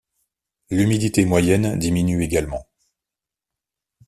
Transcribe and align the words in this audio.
L'humidité 0.71 1.25
moyenne 1.25 1.77
diminue 1.77 2.23
également. 2.23 2.65